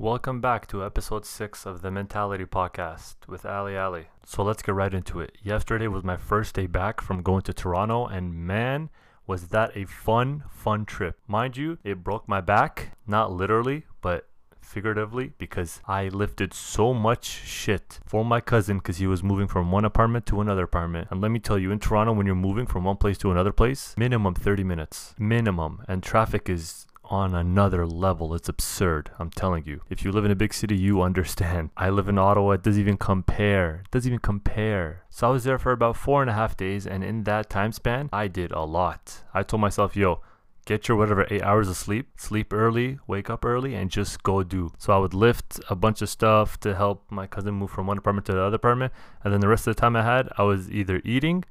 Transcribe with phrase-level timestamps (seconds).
[0.00, 4.06] Welcome back to episode 6 of the Mentality Podcast with Ali Ali.
[4.24, 5.36] So let's get right into it.
[5.42, 8.88] Yesterday was my first day back from going to Toronto, and man,
[9.26, 11.18] was that a fun, fun trip.
[11.28, 14.26] Mind you, it broke my back, not literally, but
[14.62, 19.70] figuratively, because I lifted so much shit for my cousin because he was moving from
[19.70, 21.08] one apartment to another apartment.
[21.10, 23.52] And let me tell you, in Toronto, when you're moving from one place to another
[23.52, 25.14] place, minimum 30 minutes.
[25.18, 25.82] Minimum.
[25.88, 28.34] And traffic is on another level.
[28.34, 29.10] It's absurd.
[29.18, 29.82] I'm telling you.
[29.90, 31.70] If you live in a big city, you understand.
[31.76, 32.52] I live in Ottawa.
[32.52, 33.82] It doesn't even compare.
[33.84, 35.02] It doesn't even compare.
[35.10, 37.72] So I was there for about four and a half days, and in that time
[37.72, 39.24] span, I did a lot.
[39.34, 40.20] I told myself, yo,
[40.64, 44.44] get your whatever eight hours of sleep, sleep early, wake up early, and just go
[44.44, 44.72] do.
[44.78, 47.98] So I would lift a bunch of stuff to help my cousin move from one
[47.98, 48.92] apartment to the other apartment,
[49.24, 51.44] and then the rest of the time I had, I was either eating,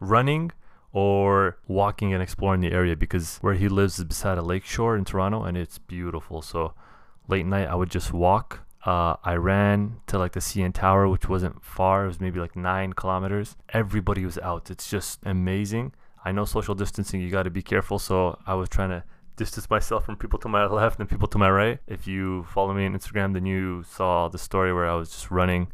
[0.00, 0.50] running,
[0.96, 4.96] or walking and exploring the area because where he lives is beside a lake shore
[4.96, 6.40] in Toronto and it's beautiful.
[6.40, 6.72] So
[7.28, 8.60] late night I would just walk.
[8.82, 12.04] Uh, I ran to like the CN Tower, which wasn't far.
[12.04, 13.56] It was maybe like nine kilometers.
[13.74, 14.70] Everybody was out.
[14.70, 15.92] It's just amazing.
[16.24, 17.98] I know social distancing, you got to be careful.
[17.98, 19.04] So I was trying to
[19.36, 21.78] distance myself from people to my left and people to my right.
[21.86, 25.30] If you follow me on Instagram, then you saw the story where I was just
[25.30, 25.68] running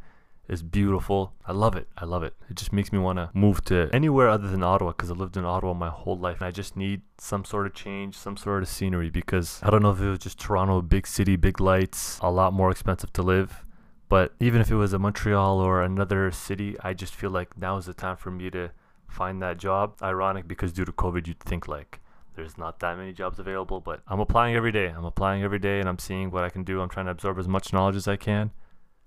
[0.49, 1.33] is beautiful.
[1.47, 1.89] I love it.
[1.97, 2.35] I love it.
[2.51, 5.37] It just makes me want to move to anywhere other than Ottawa because I lived
[5.37, 6.39] in Ottawa my whole life.
[6.41, 9.83] And I just need some sort of change, some sort of scenery because I don't
[9.83, 13.23] know if it was just Toronto, big city, big lights, a lot more expensive to
[13.23, 13.65] live.
[14.09, 17.79] But even if it was a Montreal or another city, I just feel like now
[17.79, 18.71] is the time for me to
[19.09, 19.97] find that job.
[20.03, 22.01] Ironic because due to COVID, you'd think like
[22.35, 24.89] there's not that many jobs available, but I'm applying every day.
[24.89, 26.81] I'm applying every day and I'm seeing what I can do.
[26.81, 28.51] I'm trying to absorb as much knowledge as I can.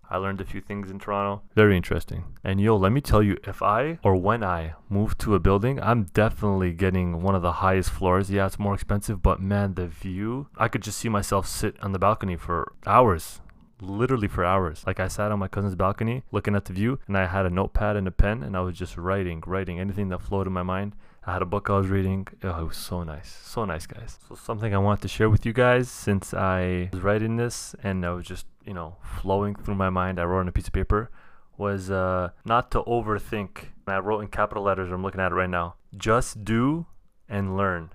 [0.10, 1.42] I learned a few things in Toronto.
[1.56, 2.26] Very interesting.
[2.44, 5.82] And yo, let me tell you, if I or when I move to a building,
[5.82, 8.30] I'm definitely getting one of the highest floors.
[8.30, 11.92] Yeah, it's more expensive, but man, the view, I could just see myself sit on
[11.92, 13.42] the balcony for hours.
[13.82, 14.84] Literally for hours.
[14.88, 17.50] Like I sat on my cousin's balcony looking at the view and I had a
[17.50, 20.64] notepad and a pen and I was just writing, writing anything that flowed in my
[20.64, 20.96] mind.
[21.28, 22.28] I had a book I was reading.
[22.44, 23.36] Oh, it was so nice.
[23.44, 24.20] So nice, guys.
[24.30, 28.06] So, something I wanted to share with you guys since I was writing this and
[28.06, 30.20] I was just, you know, flowing through my mind.
[30.20, 31.10] I wrote on a piece of paper
[31.58, 33.70] was uh, not to overthink.
[33.88, 35.76] And I wrote in capital letters, I'm looking at it right now.
[35.98, 36.86] Just do
[37.28, 37.90] and learn.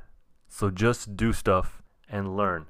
[0.49, 2.67] So, just do stuff and learn.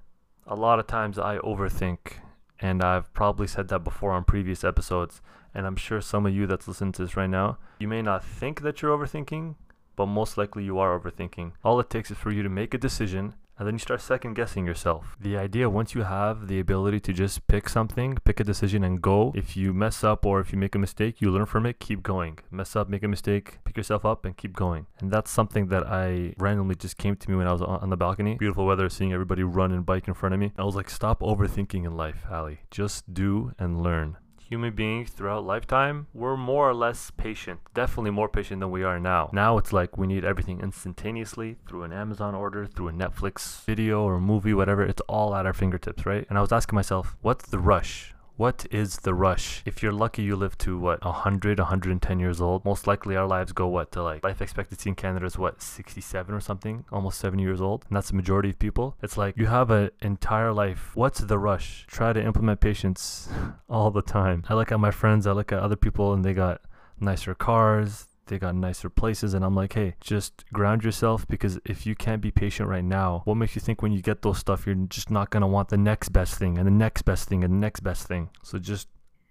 [0.47, 2.19] A lot of times I overthink,
[2.61, 5.21] and I've probably said that before on previous episodes.
[5.55, 8.25] And I'm sure some of you that's listening to this right now, you may not
[8.25, 9.57] think that you're overthinking,
[9.97, 11.53] but most likely you are overthinking.
[11.65, 14.33] All it takes is for you to make a decision and then you start second
[14.33, 15.19] guessing yourself.
[15.21, 19.03] The idea once you have the ability to just pick something, pick a decision and
[19.03, 21.79] go, if you mess up or if you make a mistake, you learn from it,
[21.79, 22.39] keep going.
[22.51, 24.87] Mess up, make a mistake, pick yourself up and keep going.
[25.01, 27.99] And that's something that I randomly just came to me when I was on the
[27.99, 28.37] balcony.
[28.37, 30.53] Beautiful weather, seeing everybody run and bike in front of me.
[30.57, 32.61] I was like, stop overthinking in life, Ali.
[32.71, 34.17] Just do and learn
[34.51, 37.61] human beings throughout lifetime, we're more or less patient.
[37.73, 39.31] Definitely more patient than we are now.
[39.33, 44.03] Now it's like we need everything instantaneously through an Amazon order, through a Netflix video
[44.03, 44.85] or movie, whatever.
[44.85, 46.27] It's all at our fingertips, right?
[46.29, 48.13] And I was asking myself, what's the rush?
[48.41, 49.63] What is the rush?
[49.67, 52.65] If you're lucky, you live to what 100, 110 years old.
[52.65, 56.35] Most likely, our lives go what to like life expectancy in Canada is what 67
[56.35, 58.97] or something, almost 70 years old, and that's the majority of people.
[59.03, 60.93] It's like you have an entire life.
[60.95, 61.85] What's the rush?
[61.87, 63.29] Try to implement patience
[63.69, 64.45] all the time.
[64.49, 66.63] I look at my friends, I look at other people, and they got
[66.99, 71.85] nicer cars, they got nicer places and i'm like hey just ground yourself because if
[71.85, 74.65] you can't be patient right now what makes you think when you get those stuff
[74.65, 77.45] you're just not going to want the next best thing and the next best thing
[77.45, 78.89] and the next best thing so just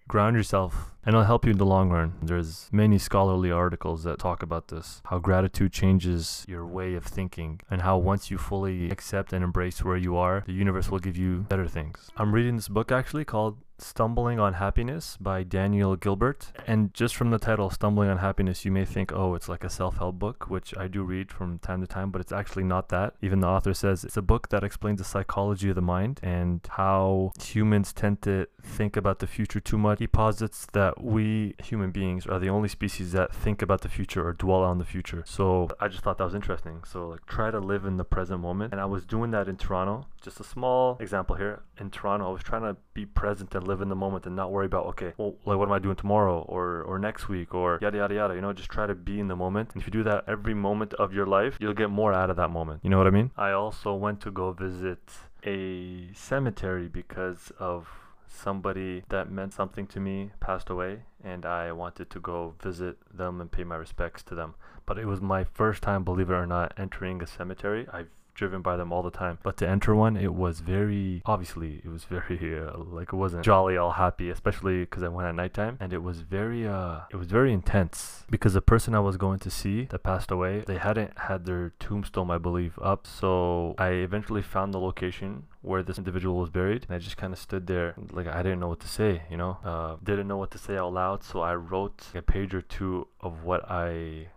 [0.09, 2.15] ground yourself and it'll help you in the long run.
[2.21, 7.61] There's many scholarly articles that talk about this, how gratitude changes your way of thinking
[7.69, 11.15] and how once you fully accept and embrace where you are, the universe will give
[11.15, 12.09] you better things.
[12.17, 16.51] I'm reading this book actually called Stumbling on Happiness by Daniel Gilbert.
[16.67, 19.69] And just from the title, Stumbling on Happiness, you may think, oh, it's like a
[19.69, 22.89] self help book, which I do read from time to time, but it's actually not
[22.89, 23.15] that.
[23.21, 26.61] Even the author says it's a book that explains the psychology of the mind and
[26.69, 29.99] how humans tend to think about the future too much.
[29.99, 34.25] He posits that we human beings are the only species that think about the future
[34.25, 35.23] or dwell on the future.
[35.25, 36.83] So I just thought that was interesting.
[36.85, 38.73] So, like, try to live in the present moment.
[38.73, 40.07] And I was doing that in Toronto.
[40.21, 41.63] Just a small example here.
[41.79, 44.51] In Toronto, I was trying to be present and live in the moment and not
[44.51, 47.79] worry about okay, well, like what am I doing tomorrow or or next week or
[47.81, 48.35] yada yada yada.
[48.35, 49.71] You know, just try to be in the moment.
[49.73, 52.35] And if you do that every moment of your life, you'll get more out of
[52.37, 52.81] that moment.
[52.83, 53.31] You know what I mean?
[53.37, 54.99] I also went to go visit
[55.45, 57.87] a cemetery because of
[58.27, 63.41] somebody that meant something to me passed away and I wanted to go visit them
[63.41, 64.55] and pay my respects to them.
[64.85, 67.87] But it was my first time, believe it or not, entering a cemetery.
[67.91, 69.37] I've driven by them all the time.
[69.43, 73.43] But to enter one, it was very obviously it was very uh, like it wasn't
[73.43, 77.17] jolly, all happy, especially because I went at nighttime, and it was very uh it
[77.17, 80.77] was very intense because the person I was going to see that passed away, they
[80.77, 83.05] hadn't had their tombstone, I believe, up.
[83.05, 87.33] So I eventually found the location where this individual was buried and I just kind
[87.33, 90.37] of stood there like I didn't know what to say you know uh, didn't know
[90.37, 94.29] what to say out loud so I wrote a page or two of what I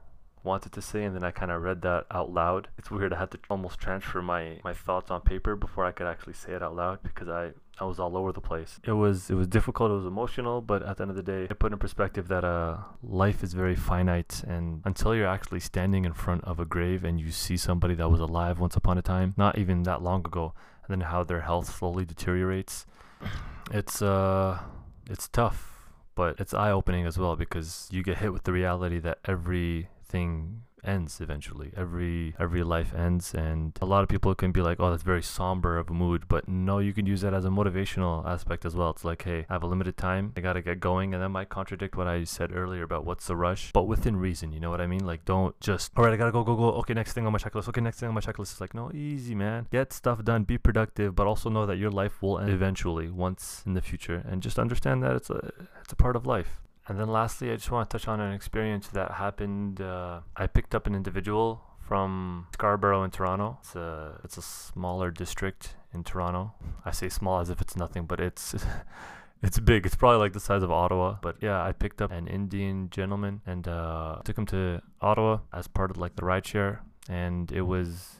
[0.45, 2.69] wanted to say and then I kind of read that out loud.
[2.79, 6.07] It's weird I had to almost transfer my my thoughts on paper before I could
[6.07, 8.79] actually say it out loud because I I was all over the place.
[8.85, 11.47] It was it was difficult, it was emotional, but at the end of the day,
[11.51, 16.05] it put in perspective that uh life is very finite and until you're actually standing
[16.05, 19.03] in front of a grave and you see somebody that was alive once upon a
[19.03, 20.55] time, not even that long ago,
[20.85, 22.87] and then how their health slowly deteriorates,
[23.71, 24.59] it's uh
[25.11, 25.69] it's tough
[26.15, 29.89] but it's eye opening as well because you get hit with the reality that every
[30.13, 31.73] thing ends eventually.
[31.77, 35.23] Every every life ends, and a lot of people can be like, "Oh, that's very
[35.23, 38.75] somber of a mood," but no, you can use that as a motivational aspect as
[38.75, 38.91] well.
[38.91, 40.33] It's like, "Hey, I have a limited time.
[40.37, 43.37] I gotta get going," and that might contradict what I said earlier about what's the
[43.37, 44.53] rush, but within reason.
[44.53, 45.05] You know what I mean?
[45.07, 47.39] Like, don't just, "All right, I gotta go, go, go." Okay, next thing on my
[47.39, 47.69] checklist.
[47.69, 48.53] Okay, next thing on my checklist.
[48.53, 49.69] It's like, no, easy, man.
[49.71, 50.45] Get stuff done.
[50.45, 54.23] Be productive, but also know that your life will end eventually, once in the future,
[54.29, 55.41] and just understand that it's a
[55.83, 56.61] it's a part of life.
[56.89, 59.81] And then lastly, I just want to touch on an experience that happened.
[59.81, 63.59] Uh, I picked up an individual from Scarborough in Toronto.
[63.61, 66.55] It's a it's a smaller district in Toronto.
[66.85, 68.55] I say small as if it's nothing, but it's
[69.43, 69.87] it's big.
[69.87, 71.19] It's probably like the size of Ottawa.
[71.23, 75.69] But yeah, I picked up an Indian gentleman and uh, took him to Ottawa as
[75.69, 78.19] part of like the rideshare, and it was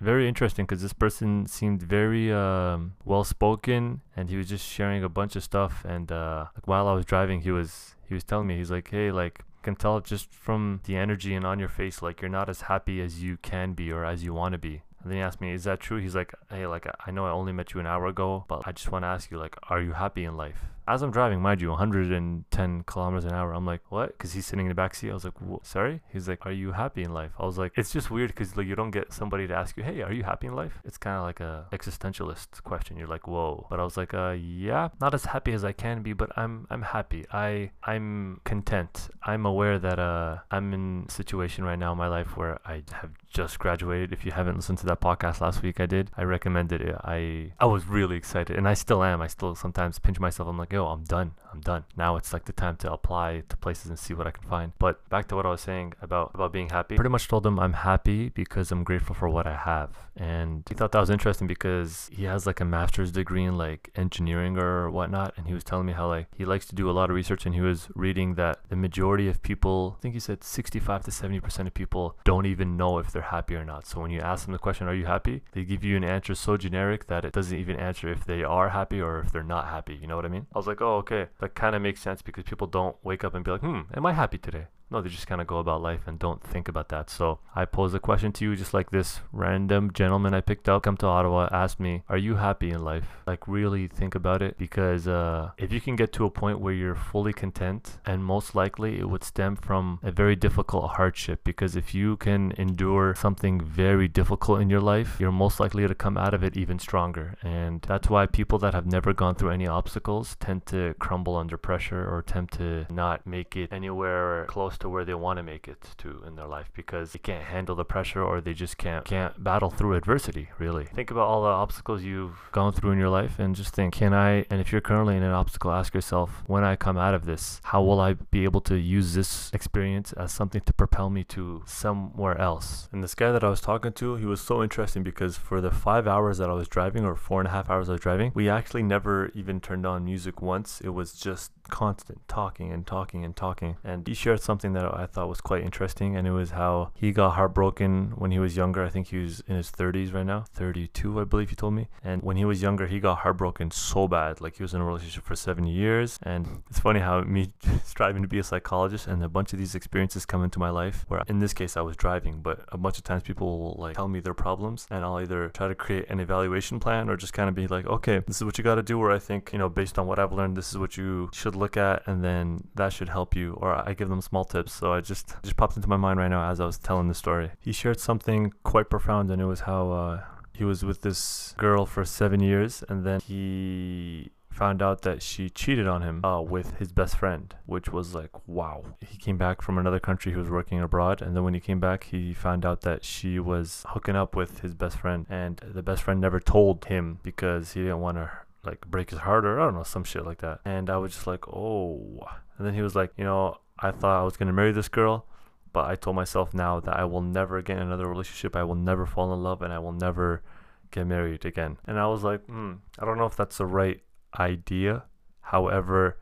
[0.00, 5.02] very interesting because this person seemed very um, well spoken and he was just sharing
[5.02, 8.24] a bunch of stuff and uh, like while I was driving he was he was
[8.24, 11.68] telling me he's like hey like can tell just from the energy and on your
[11.68, 14.58] face like you're not as happy as you can be or as you want to
[14.58, 14.82] be.
[15.02, 15.98] And then he asked me is that true?
[15.98, 18.72] He's like hey like I know I only met you an hour ago but I
[18.72, 21.60] just want to ask you like are you happy in life as I'm driving, mind
[21.60, 24.08] you, 110 kilometers an hour, I'm like, what?
[24.16, 25.10] Because he's sitting in the back seat.
[25.10, 26.00] I was like, sorry.
[26.10, 27.32] He's like, are you happy in life?
[27.38, 29.82] I was like, it's just weird because like you don't get somebody to ask you,
[29.82, 30.80] hey, are you happy in life?
[30.84, 32.96] It's kind of like a existentialist question.
[32.96, 33.66] You're like, whoa.
[33.68, 36.66] But I was like, uh, yeah, not as happy as I can be, but I'm
[36.70, 37.26] I'm happy.
[37.32, 39.10] I I'm content.
[39.22, 42.82] I'm aware that uh I'm in a situation right now in my life where I
[42.92, 44.12] have just graduated.
[44.12, 46.10] If you haven't listened to that podcast last week, I did.
[46.16, 46.96] I recommended it.
[47.04, 49.20] I I was really excited, and I still am.
[49.20, 50.48] I still sometimes pinch myself.
[50.48, 51.32] I'm like, yo, I'm done.
[51.52, 51.84] I'm done.
[51.96, 54.72] Now it's like the time to apply to places and see what I can find.
[54.78, 56.96] But back to what I was saying about about being happy.
[56.96, 59.90] Pretty much told him I'm happy because I'm grateful for what I have.
[60.16, 63.90] And he thought that was interesting because he has like a master's degree in like
[63.94, 65.34] engineering or whatnot.
[65.36, 67.46] And he was telling me how like he likes to do a lot of research
[67.46, 71.10] and he was reading that the majority of people, I think he said 65 to
[71.10, 73.86] 70% of people don't even know if they're happy or not.
[73.86, 75.42] So when you ask them the question, are you happy?
[75.52, 78.70] They give you an answer so generic that it doesn't even answer if they are
[78.70, 79.94] happy or if they're not happy.
[79.94, 80.46] You know what I mean?
[80.54, 83.34] I was like, oh, okay that kind of makes sense because people don't wake up
[83.34, 84.66] and be like, hmm, am I happy today?
[84.90, 87.10] No, they just kind of go about life and don't think about that.
[87.10, 90.82] So I pose a question to you just like this random gentleman I picked up
[90.82, 93.06] come to Ottawa asked me, Are you happy in life?
[93.26, 96.72] Like really think about it because uh, if you can get to a point where
[96.72, 101.76] you're fully content and most likely it would stem from a very difficult hardship because
[101.76, 106.16] if you can endure something very difficult in your life, you're most likely to come
[106.16, 107.36] out of it even stronger.
[107.42, 111.58] And that's why people that have never gone through any obstacles tend to crumble under
[111.58, 115.68] pressure or tend to not make it anywhere close to where they want to make
[115.68, 119.04] it to in their life because they can't handle the pressure or they just can't
[119.04, 120.86] can't battle through adversity really.
[120.86, 124.12] Think about all the obstacles you've gone through in your life and just think can
[124.12, 127.24] i and if you're currently in an obstacle ask yourself when i come out of
[127.24, 131.24] this how will i be able to use this experience as something to propel me
[131.24, 132.88] to somewhere else?
[132.92, 135.70] And this guy that i was talking to he was so interesting because for the
[135.70, 138.32] five hours that i was driving or four and a half hours i was driving
[138.34, 140.80] we actually never even turned on music once.
[140.80, 145.06] It was just constant talking and talking and talking and he shared something that I
[145.06, 148.84] thought was quite interesting, and it was how he got heartbroken when he was younger.
[148.84, 151.88] I think he was in his 30s right now, 32, I believe he told me.
[152.02, 154.40] And when he was younger, he got heartbroken so bad.
[154.40, 156.18] Like he was in a relationship for seven years.
[156.22, 157.52] And it's funny how me
[157.84, 161.04] striving to be a psychologist and a bunch of these experiences come into my life
[161.08, 163.96] where in this case I was driving, but a bunch of times people will like
[163.96, 167.32] tell me their problems and I'll either try to create an evaluation plan or just
[167.32, 168.98] kind of be like, okay, this is what you got to do.
[168.98, 171.56] Or I think, you know, based on what I've learned, this is what you should
[171.58, 172.06] look at.
[172.06, 173.54] And then that should help you.
[173.60, 174.72] Or I give them small tips.
[174.72, 177.14] So I just just popped into my mind right now as I was telling the
[177.14, 177.50] story.
[177.60, 180.20] He shared something quite profound, and it was how uh,
[180.52, 185.48] he was with this girl for seven years, and then he found out that she
[185.48, 188.82] cheated on him uh, with his best friend, which was like, wow.
[189.00, 190.32] He came back from another country.
[190.32, 191.22] He was working abroad.
[191.22, 194.60] And then when he came back, he found out that she was hooking up with
[194.60, 195.26] his best friend.
[195.30, 198.30] And the best friend never told him because he didn't want to
[198.68, 200.60] like break his heart or I don't know, some shit like that.
[200.64, 202.20] And I was just like, oh.
[202.56, 205.26] And then he was like, you know, I thought I was to marry this girl.
[205.72, 208.56] But I told myself now that I will never get another relationship.
[208.56, 210.42] I will never fall in love and I will never
[210.90, 211.76] get married again.
[211.86, 214.00] And I was like, hmm, I don't know if that's the right
[214.38, 215.04] idea.
[215.40, 216.18] However,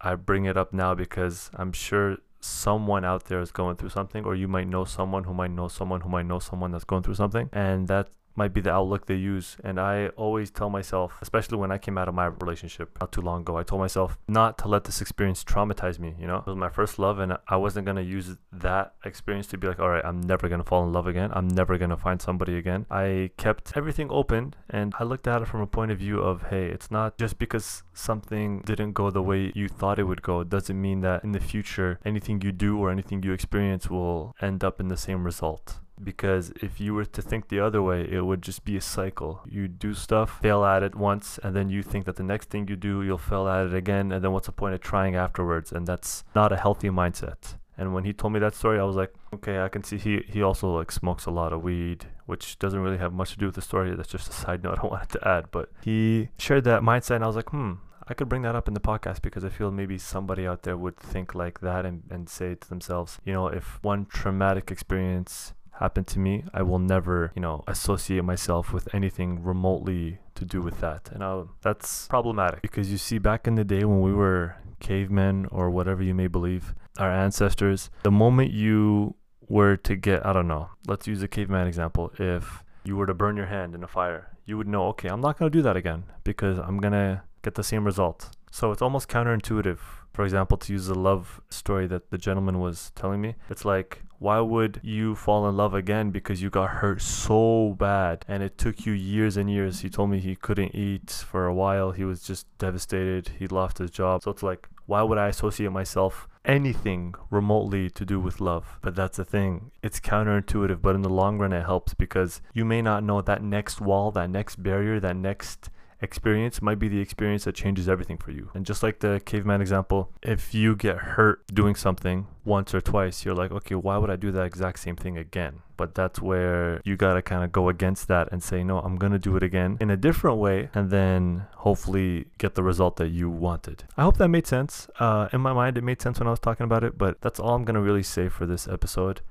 [0.00, 4.24] I bring it up now because I'm sure someone out there is going through something,
[4.24, 7.02] or you might know someone who might know someone who might know someone that's going
[7.02, 7.50] through something.
[7.52, 9.56] And that might be the outlook they use.
[9.62, 13.20] And I always tell myself, especially when I came out of my relationship not too
[13.20, 16.14] long ago, I told myself not to let this experience traumatize me.
[16.18, 19.58] You know, it was my first love, and I wasn't gonna use that experience to
[19.58, 21.30] be like, all right, I'm never gonna fall in love again.
[21.32, 22.86] I'm never gonna find somebody again.
[22.90, 26.42] I kept everything open, and I looked at it from a point of view of,
[26.50, 30.40] hey, it's not just because something didn't go the way you thought it would go
[30.40, 34.34] it doesn't mean that in the future anything you do or anything you experience will
[34.40, 38.06] end up in the same result because if you were to think the other way,
[38.10, 39.40] it would just be a cycle.
[39.48, 42.68] You do stuff, fail at it once, and then you think that the next thing
[42.68, 45.72] you do, you'll fail at it again, and then what's the point of trying afterwards?
[45.72, 47.56] And that's not a healthy mindset.
[47.76, 50.22] And when he told me that story, I was like, okay, I can see he
[50.28, 53.46] he also like smokes a lot of weed, which doesn't really have much to do
[53.46, 53.94] with the story.
[53.94, 55.50] That's just a side note I wanted to add.
[55.50, 57.74] But he shared that mindset, and I was like, hmm,
[58.10, 60.76] I could bring that up in the podcast because I feel maybe somebody out there
[60.76, 65.54] would think like that and, and say to themselves, you know, if one traumatic experience
[65.80, 70.60] happened to me, I will never, you know, associate myself with anything remotely to do
[70.62, 71.10] with that.
[71.12, 75.46] And I, that's problematic because you see, back in the day when we were cavemen
[75.50, 79.14] or whatever you may believe, our ancestors, the moment you
[79.48, 82.12] were to get, I don't know, let's use a caveman example.
[82.18, 85.20] If you were to burn your hand in a fire, you would know, okay, I'm
[85.20, 88.30] not going to do that again because I'm going to get the same result.
[88.50, 89.78] So it's almost counterintuitive.
[90.12, 94.02] For example, to use the love story that the gentleman was telling me, it's like
[94.20, 98.58] why would you fall in love again because you got hurt so bad and it
[98.58, 99.80] took you years and years?
[99.80, 101.92] He told me he couldn't eat for a while.
[101.92, 103.30] He was just devastated.
[103.38, 104.22] He lost his job.
[104.22, 108.78] So it's like, why would I associate myself anything remotely to do with love?
[108.82, 109.70] But that's the thing.
[109.82, 113.42] It's counterintuitive, but in the long run, it helps because you may not know that
[113.42, 115.70] next wall, that next barrier, that next
[116.02, 118.50] experience might be the experience that changes everything for you.
[118.54, 123.24] And just like the caveman example, if you get hurt doing something once or twice,
[123.24, 125.62] you're like, okay, why would I do that exact same thing again?
[125.76, 128.96] But that's where you got to kind of go against that and say, no, I'm
[128.96, 132.96] going to do it again in a different way and then hopefully get the result
[132.96, 133.84] that you wanted.
[133.96, 134.88] I hope that made sense.
[134.98, 137.40] Uh, in my mind, it made sense when I was talking about it, but that's
[137.40, 139.22] all I'm going to really say for this episode.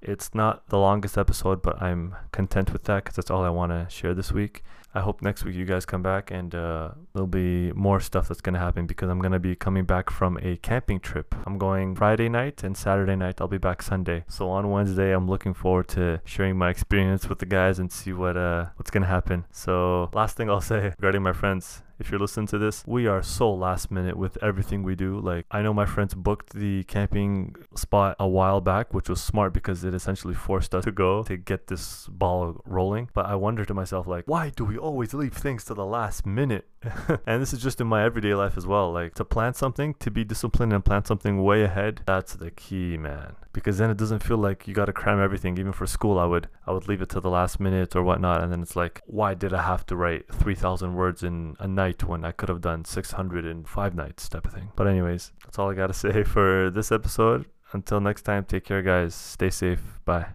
[0.00, 3.72] It's not the longest episode, but I'm content with that because that's all I want
[3.72, 4.62] to share this week.
[4.94, 8.40] I hope next week you guys come back and uh, there'll be more stuff that's
[8.40, 11.34] going to happen because I'm going to be coming back from a camping trip.
[11.46, 13.40] I'm going Friday night and Saturday night.
[13.40, 14.24] I'll be back Sunday.
[14.28, 18.12] So on Wednesday, I'm looking forward to sharing my experience with the guys and see
[18.12, 19.44] what uh, what's going to happen.
[19.50, 23.22] So last thing I'll say regarding my friends, if you're listening to this, we are
[23.22, 25.18] so last minute with everything we do.
[25.18, 29.52] Like, I know my friends booked the camping spot a while back, which was smart
[29.52, 33.10] because it essentially forced us to go to get this ball rolling.
[33.14, 36.24] But I wonder to myself, like, why do we always leave things to the last
[36.24, 36.68] minute?
[37.26, 38.92] and this is just in my everyday life as well.
[38.92, 42.96] Like, to plan something, to be disciplined and plan something way ahead, that's the key,
[42.96, 45.58] man because then it doesn't feel like you got to cram everything.
[45.58, 48.40] Even for school, I would I would leave it to the last minute or whatnot,
[48.40, 51.66] and then it's like, why did I have to write three thousand words in a
[51.66, 54.70] night when I could have done six hundred in five nights, type of thing.
[54.76, 57.46] But anyways, that's all I gotta say for this episode.
[57.72, 59.14] Until next time, take care, guys.
[59.14, 59.82] Stay safe.
[60.04, 60.28] Bye.